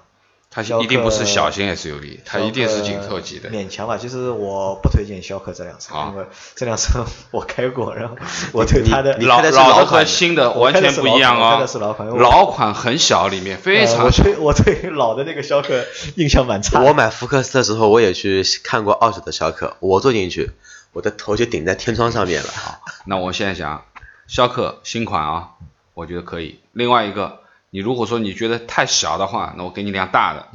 [0.54, 3.50] 它一定不是小型 SUV，它一定是紧凑级的。
[3.50, 8.16] 勉强吧，其实我不推荐逍客这辆车，因为这辆车 我开过，然后
[8.52, 11.66] 我对它的老老的和新的完全不一样哦。
[11.80, 14.04] 老款，老款很小，里面非常。
[14.04, 16.80] 我对我对老的那个逍客印象蛮差。
[16.80, 20.52] 我买福克斯的时候，我也去看过二手的逍客，我坐进去，
[20.92, 22.48] 我的头就顶在天窗上面了。
[22.54, 23.84] 好，那我现在想
[24.28, 25.48] 逍客新款啊，
[25.94, 26.60] 我觉得可以。
[26.70, 27.40] 另外一个。
[27.74, 30.46] 你如果说你觉得太小的话，那我给你辆大的，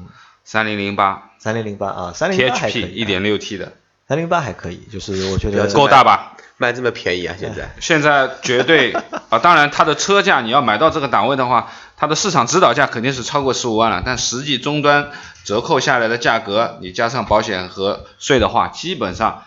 [0.45, 3.73] 三零零八三零零八啊，三零八还可 THP 以，一点六 T 的，
[4.07, 6.37] 三零八还可以，就是我觉得够大吧？
[6.55, 7.75] 卖这么便宜啊，现在。
[7.81, 8.93] 现在绝对
[9.27, 15.11] 啊，当然它的车价你要买到这个档位的话，它的市场指导价肯定是超过十五万了，但实际终端
[15.43, 19.43] 折扣下来的价格，你加上保险和税的话，基本上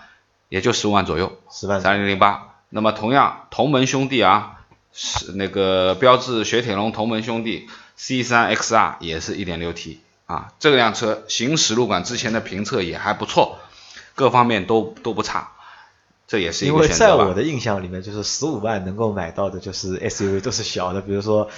[0.50, 2.48] 也就十五万左右，十万三零零八。
[2.68, 4.51] 那么同样同门兄弟啊，
[4.92, 13.58] 是那个标致雪铁龙同门兄弟 C 3 XR 也是一点六 T 啊，这辆车行驶路感之前的评测也还不错，
[14.14, 15.52] 各方面都都不差。
[16.28, 17.24] 这也是一因为个选择吧。
[17.24, 21.50] 在我的印象里面，就是十五万能够买到的，就是 SUV 都是小的，比如说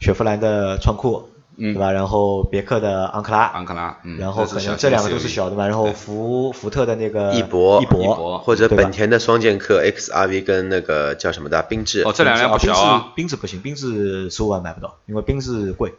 [0.00, 1.92] 雪佛兰的创酷，嗯对吧？
[1.92, 13.12] 然后别克的昂克拉，昂克拉，嗯，然后可能这两个都是小的嘛，然后福福特的那个翼博翼博，翼博或者本田的双剑客 XRV 跟那个叫什么的缤智，哦，这两辆不小啊。
[13.16, 15.94] 缤智不行，缤智十五万买不到，因为缤智贵。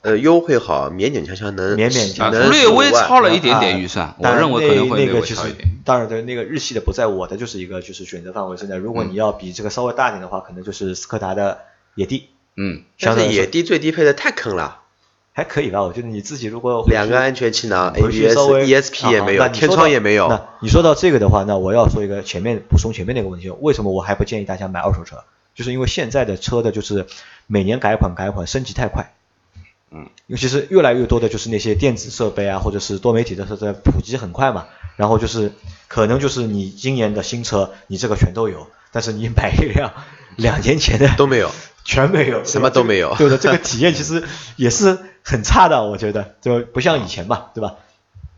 [0.00, 5.68] 呃，优惠好，勉勉强强能勉勉强强，能略微超了一点点预算，我认为可能会略那那个其实微超一点。
[5.84, 8.76] 当然对那个日系的不在我的就是一个就是选择范围之内。
[8.76, 11.58] 如果嗯你要比这个稍微大点的话，可能就是斯柯达的
[11.96, 12.28] 野地，
[12.60, 14.80] 嗯，但是相对来说野地最低配的太坑了，
[15.32, 15.82] 还可以吧？
[15.82, 20.28] 我觉得你自己如果两个安全气囊，ABS、ESP 也没有，天窗也没有。
[20.28, 25.22] 那你说到这个的话，那我要说一个前面补充前面那个问题，为什么我还不建议大家买二手车？
[25.54, 27.06] 就是因为现在的车的就是
[27.46, 29.12] 每年改款改款升级太快。
[29.90, 34.66] 嗯，尤其是越来越多的就是那些电子设备啊，或者是多媒体的设备普及很快嘛，
[34.96, 35.52] 然后就是
[35.86, 39.94] 可能就是你今年的新车，你这个全都有，但是你买一辆
[40.36, 41.50] 两年前的都没有，
[41.88, 44.22] 全没有，什么都没有对的，这个体验其实
[44.56, 47.76] 也是很差的，我觉得就不像以前嘛，对吧？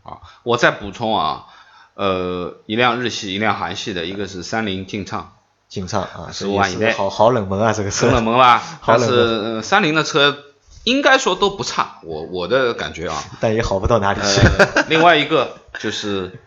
[0.03, 1.47] 啊，我再补充啊，
[1.95, 5.33] 呃，一辆日系，一辆韩系的，一个是三菱劲畅，
[5.67, 8.57] 劲畅啊，15这也是万以内好好冷门啊，这个车很冷门吧？
[8.79, 10.37] 好但是冷门，呃三菱的车
[10.85, 13.21] 应该说都不差，我我的感觉啊。
[13.41, 14.39] 但也好不到哪里去。
[14.39, 16.39] 呃，另外一个就是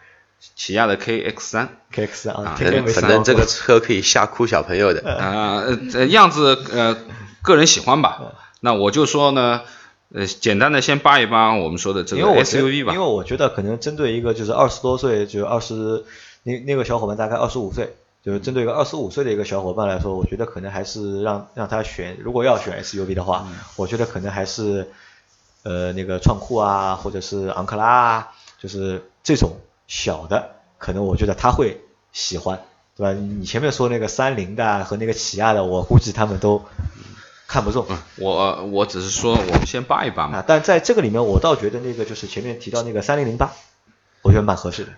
[0.57, 5.17] 起亚的 KX 三，KX 三啊过正这个车可以吓哭小朋友的。
[5.17, 5.65] 啊，
[6.11, 6.97] 样子呃，
[7.43, 8.23] 个人喜欢嗯吧。
[8.61, 9.63] 那我就说呢，
[10.13, 13.05] 呃，简单的先扒一扒我们说的这个 SUV 吧因为。
[13.05, 16.05] 我觉得可能针对一个就是二十多岁，就二十
[16.45, 24.89] 那那个小伙伴大概二十五岁，就是针对一个二十五岁的一个小伙伴来说，我觉得可能还是让让他选，如果要选 SUV 的话，嗯我觉得可能还是
[25.63, 28.29] 呃那个创酷啊，或者是昂克拉啊，
[28.59, 31.81] 就是这种小的，可能我觉得他会
[32.13, 32.61] 喜欢，
[32.97, 33.13] 对吧？
[33.13, 36.65] 你前面说那个三菱的啊和那个起亚的，我估计他们都
[37.47, 37.85] 看不中。
[37.89, 40.39] 嗯，我我只是说我们先扒一扒嘛。
[40.39, 43.53] 啊，但在这个里面，我倒觉得那个就是前面提到那个三零零八，
[44.23, 44.91] 我觉得蛮合适的。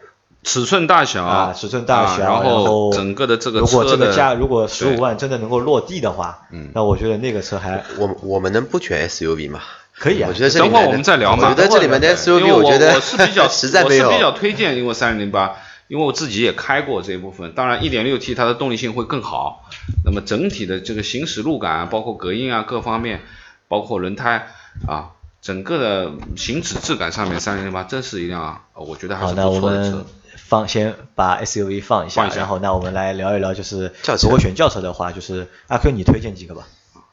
[0.42, 9.60] 尺寸大小啊，尺寸大小，啊然后整个的这个如果这个价如果十对五万真的能够落地的话，嗯那我觉得那个车还我我们能不选 SUV 吗？
[9.98, 15.56] 可以啊我觉得等会儿我们再聊嘛我觉得这里面的因 SUV，为我觉得我是比较 实在没有我是比较推荐，因为三零零八，
[15.88, 17.52] 因为我自己也开过这一部分。
[17.54, 19.68] 当然，一点六 T 它的动力性会更好，
[20.04, 23.22] 那么整体的这个行驶路感啊，包括隔音啊各方面，
[23.68, 24.48] 包括轮胎
[24.86, 30.06] 啊，整个的行驶质感上面，三零零八真是一辆呃我觉得还好，是那我们不错的车。
[30.36, 36.68] 放先把 SUV 放一下，放一下然后那我们来聊一聊，就是如果选轿车的话，就是阿 Q 你推荐几个吧？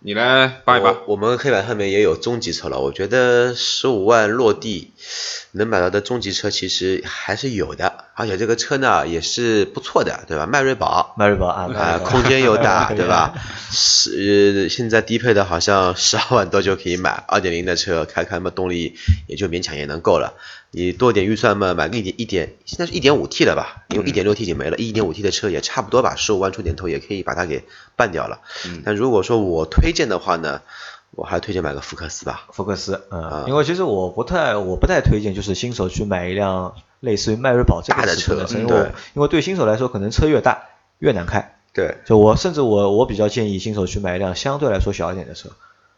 [0.05, 1.15] 你来扒一扒我。
[1.15, 4.91] 们黑板上面也有中级车了，我觉得十五万落地
[5.53, 10.45] 能买到的中级车其实还是有的，而且这个车呢也是不错的，对吧？
[10.45, 13.33] 迈锐宝迈锐宝啊，空间又大， 对吧？
[13.71, 18.95] 是、呃、现在低配的好像十二万多就可以买，二点零的车开开嘛动力
[19.27, 20.33] 也就勉强也能够了。
[20.75, 23.83] 你多点预算嘛，买个一点一点，现在是一点五 T 的吧？
[23.89, 27.63] 因为一点六 T 已经没了，一点五 T 的车也差不多吧，十五万出点头也可以把它给
[27.95, 28.39] 办掉了。
[28.83, 30.61] 但如果说我推荐的话呢，
[31.15, 32.45] 我还推荐买个福克斯吧。
[32.51, 33.45] 福克斯，嗯，啊。
[33.47, 38.91] 因为其实我不太我不太推荐，就是新手去买一辆类似于迈锐宝这个的车尺寸车，因为对。
[39.15, 40.63] 因为对新手来说，可能车越大
[40.99, 41.55] 越难开。
[41.73, 45.49] 对，就我甚至我我比较建议新手去买一辆相对来说小一点的车，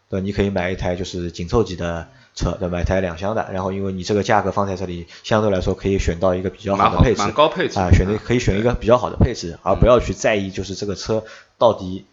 [0.08, 11.22] 对，你可以买一台就是紧凑级的车，对，买一台两厢的，然后因为你这个价格放在这里，相对来说可以选到一个比较好的配置，蛮高配置啊，选的可以选一个比较好的配置，而不要去在意就是这个车
[11.58, 12.06] 到底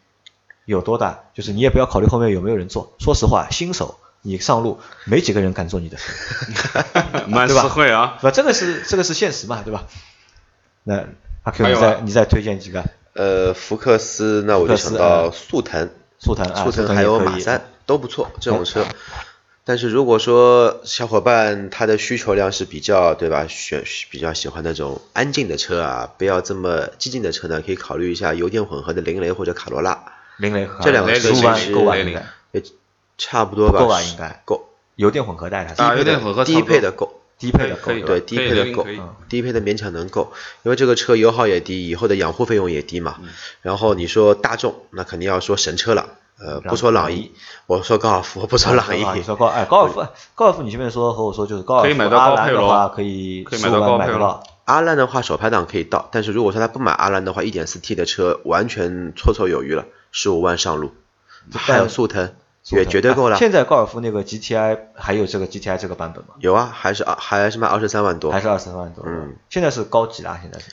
[0.65, 2.93] 有多大，就是你也不要考虑后面有没有人坐。
[2.99, 6.83] 说实话，新手你上路没几个人敢坐你的车，
[7.27, 8.17] 蛮对吧实惠啊。
[8.21, 8.31] 对吧？
[8.31, 9.85] 这个是这个是现实嘛，对吧？
[10.83, 11.05] 那
[11.43, 12.83] 阿 Q 你再你再推荐几个？
[13.13, 18.85] 呃，福克斯那我就想到啊速腾，速腾速腾还有马三都不错，这种车。
[19.65, 30.03] 但是如果说小伙伴他的需求量是比较对吧，选比较喜欢那种安静的车啊，不要这么激进的车呢，可以考虑一下油电混合的凌雷或者卡罗拉。
[30.37, 31.97] 林雷和这两个十五万车其实够吧？
[31.97, 32.11] 应该
[32.51, 32.63] 雷凌
[33.17, 34.65] 差不多吧，够吧应该够，
[34.95, 37.19] 油电混合带的，啊，油电混合，低配的够。
[37.39, 38.87] 低配的够，对，低配的够
[39.27, 43.17] 低配的勉强能够，因为这个车油耗也低，以后的养护费用也低嘛。
[43.21, 43.27] 嗯
[43.61, 46.07] 然后你说大众，那肯定要说神车了，
[46.39, 47.33] 呃，不说朗逸，
[47.67, 49.23] 我说高尔夫，我不说朗逸你逸。
[49.23, 60.93] 说高哎高尔夫，高尔夫你前面说和我说就是高尔夫可以买到阿高配的话可以可以买到15万高配咯买得到，阿兰的话手排档可以到，但是如果说他不买阿兰的话，1.4T 的车完全绰绰有余了，十五万上路，
[61.53, 62.33] 还有速腾
[62.69, 63.39] 也绝对够了啊。
[63.39, 66.35] 现在高尔夫那个 GTI 还有这个 GTI 这个版本吗？
[66.39, 69.03] 有啊，还是啊还是卖二十三万多还，是二十三万多？
[69.05, 70.65] 嗯，现在是高级啦，现在是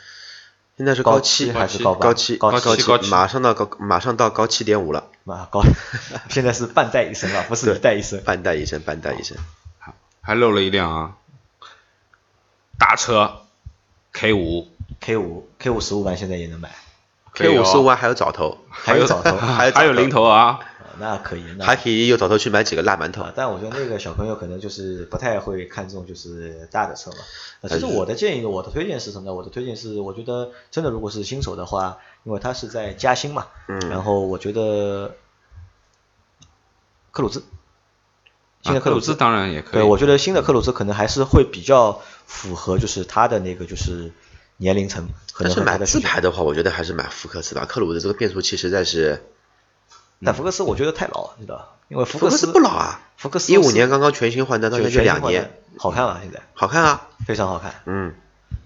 [0.77, 2.01] 现在是高七还是高八？
[2.07, 5.63] 高七高高七高七马上到高马上到高七点五了，啊高，
[6.31, 8.23] 现在是半代一升了，不是一代一升。
[8.25, 9.37] 半代一升，半代一升。
[10.23, 11.17] 还漏了一辆啊，
[12.79, 13.43] 大车
[14.13, 14.69] K 五
[15.01, 16.71] K 五 K 五十五万现在也能买
[17.35, 20.61] ，K 五十五万还有早头， 还有早头， 还有还有零头啊，啊
[20.99, 23.33] 那可以，那还可以有早头去买几个辣馒头啊，。
[23.35, 27.17] 但我觉得那个小朋友可能就是不太会看重就是大的车嘛。
[27.63, 29.35] 呃其实我的建议，我的推荐是什么呢？
[29.35, 35.15] 我的推荐是，我觉得真的如果是新手的话，因为他是在嘉兴嘛，嗯然后我觉得
[37.13, 37.43] 克鲁兹，
[38.63, 39.73] 新的啊克鲁兹兹当然也可以。
[39.73, 44.13] 对，我觉得新的克鲁兹可能还是会比较符合就是他的那个就是
[44.57, 45.85] 年龄层，可能但是买的。
[45.85, 47.67] 自排的话，我觉得还是买福克斯吧。
[47.69, 49.23] 克鲁的这个变速器实在是，
[50.25, 51.69] 但福克斯我觉得太老，你知道吧？
[51.89, 56.21] 因为福福克斯不老啊，福克斯一五年刚刚全新换代，到现在就两年好看吗？
[56.23, 57.09] 现在好看啊。
[57.27, 57.83] 非常好看。
[57.87, 58.15] 嗯，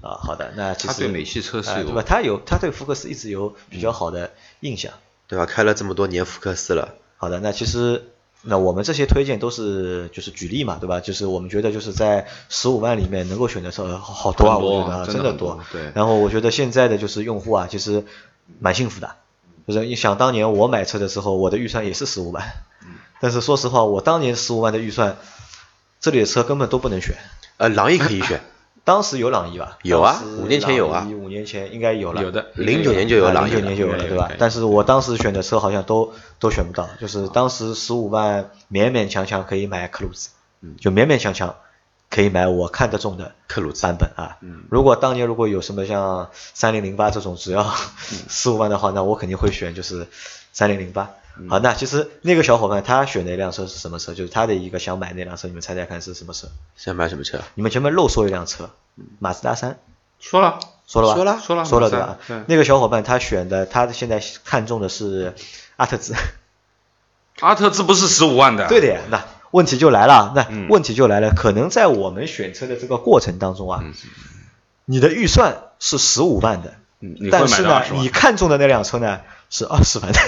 [0.02, 2.02] 啊，好的，那其实他对美系车是有哎对吧？
[2.06, 4.92] 他有他对福克斯一直有比较好的印象。
[5.26, 5.46] 对吧？
[5.46, 8.12] 开了这么多年福克斯了，好的，那其实
[8.46, 11.00] 那我们这些推荐都是就是举例嘛，对吧？
[11.00, 15.60] 就是我们觉得就是在十五万里面能够选的车好好多啊，多我觉得啊真的多多。
[15.72, 18.04] 对然后我觉得现在的就是用户啊，其实
[18.60, 19.16] 蛮幸福的，
[19.66, 22.44] 就是你想当年我买车的时候，我的预算也是十五万，
[22.82, 22.88] 嗯
[23.20, 25.16] 但是说实话，我当年十五万的预算，
[26.00, 27.16] 这里的车根本都不能选。
[27.56, 28.42] 呃，朗逸可以 选，
[28.84, 29.78] 当时有朗逸吧？
[29.82, 32.22] 有啊五年前有啊年前应该有了。
[32.22, 34.30] 有的，零九年就有了零九年就有了，对吧？
[34.38, 40.30] 但是我当时选的车好像都都选不到，就是当时十五万勉勉强强可以买克鲁兹，
[40.80, 41.56] 就勉勉强强
[42.08, 44.38] 可以买我看得中的克鲁兹版本啊。
[44.70, 47.74] 如果当年如果有什么像三零零八这种只要
[48.28, 50.06] 十五万的话，那我肯定会选就是
[50.52, 51.10] 三零零八。
[51.48, 54.14] 好，那其实那个小伙伴他选的一辆车是什么车？
[54.14, 56.46] 就是他的一个想买那辆车，你们猜猜看是什么车？
[56.76, 57.40] 想买什么车？
[57.56, 58.70] 你们前面漏说一辆车，
[59.18, 59.80] 马自达三。
[60.20, 61.14] 说了，说了吧？
[61.14, 62.18] 说了说了说了对吧？
[62.46, 65.34] 那个小伙伴他选的，他现在看中的是
[65.76, 66.14] 阿特兹。
[67.40, 73.82] 阿特兹不是十五万的，对的呀，那问题就来了，那嗯问题就来了，可能在我们选车的这个过程当中啊，
[74.84, 76.74] 你的预算是十五万的，
[77.32, 79.20] 但是呢你看中的那辆车呢
[79.50, 80.20] 是二十万的，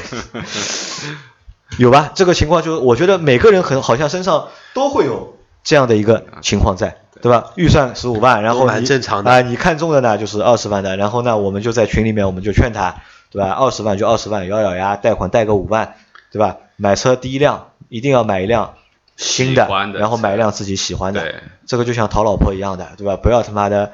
[1.78, 2.10] 有吧？
[2.14, 5.35] 这个情况就是，我觉得每个人很好像身上都会有
[5.66, 7.50] 这样的一个情况在，对吧？
[7.56, 13.02] 预算十五万，然后你正常的啊、你看中的呢就是二十万的，然后呢，我们就在群里面我们就劝他，
[13.32, 13.50] 对吧？
[13.50, 15.96] 二十万就二十万，咬咬牙贷款贷个五万，
[16.30, 16.58] 对吧？
[16.76, 18.74] 买车第一辆一定要买一辆
[19.16, 23.16] 新的然后买一辆自己喜欢的，这个就像讨老婆一样的，对吧？
[23.16, 23.92] 不要他妈的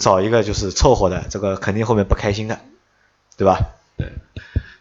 [0.00, 2.58] 找一个就是凑合的，这个肯定后面不开心的，
[3.36, 3.60] 对吧？
[3.96, 4.10] 对，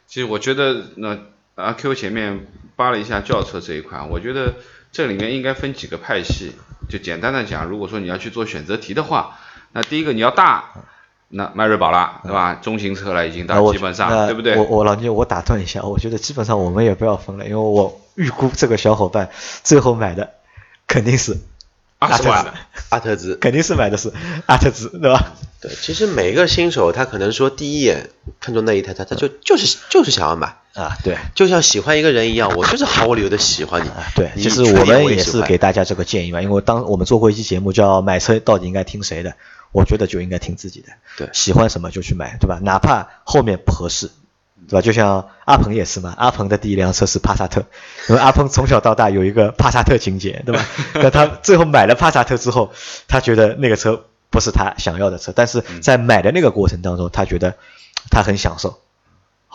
[0.08, 1.20] 其实我觉得那
[1.54, 4.56] 阿 Q 前面扒了一下轿车这一块，我觉得
[4.96, 6.54] 这里面应该分几个派系。
[6.88, 9.38] 就简单的讲，如果说你要去做选择题的话，
[9.74, 10.70] 那第一个你要大，
[11.28, 12.54] 那迈锐宝啦，对吧？
[12.62, 14.56] 中型车了已经到基本上，对不对？
[14.56, 19.30] 我我老聂，我打断一下，我觉得基本上我们也不要分了，因为我预估这个小伙伴
[19.64, 20.32] 最后买的
[20.88, 21.38] 肯定是
[22.06, 22.54] 二十万的，
[22.90, 23.36] 阿特兹。
[23.36, 24.12] 肯定是买的是
[24.46, 25.34] 阿特兹，对吧？
[25.62, 31.18] 对，其实每个新手他可能说第一眼看中那一台，他他就就是就是想要买，啊，对。
[31.34, 33.90] 就像喜欢一个人一样，我就是毫无理由的喜欢你。
[33.90, 39.36] 啊，对，其实我们也是给大家这个建议嘛，因为当我们做过一期节目叫买车到底应该听谁的，
[39.72, 42.60] 我觉得就应该听自己的，对喜欢什么就去买，对吧？
[42.62, 44.12] 哪怕后面不合适，
[44.68, 44.82] 对吧？
[44.82, 47.66] 就像阿鹏也是嘛，阿鹏的第一辆车是帕萨特，
[48.10, 50.66] 因为阿鹏从小到大有一个帕萨特情节，对吧？
[50.96, 52.72] 那他最后买了帕萨特之后，
[53.08, 57.56] 他觉得那个车不是他想要的车，但是在买的那个过程当中，他觉得
[58.10, 58.80] 他很享受。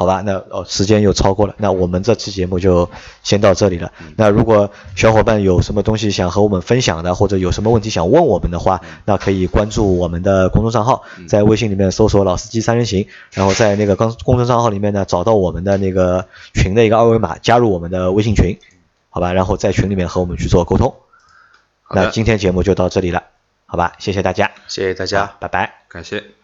[0.01, 2.89] 好吧，那哦，时间又超过了，那我们这期节目就
[3.22, 3.93] 先到这里了。
[4.16, 18.59] 那如果小伙伴有什么东西想和我们分享的，或者有什么问题想问我们的话，那可以关注我们的公众账号，在微信里面搜索“老司机三人行”，然后在那个公公众账号里面呢找到我们的那个群的一个二维码，加入我们的微信群，
[19.11, 20.95] 好吧，然后在群里面和我们去做沟通。
[21.91, 23.24] 那今天节目就到这里了，
[23.66, 25.35] 好吧，谢谢大家，谢谢大家。
[25.41, 25.74] 拜拜。
[25.91, 26.39] 感谢。